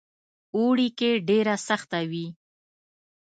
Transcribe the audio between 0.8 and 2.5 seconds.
کې ډېره سخته وي.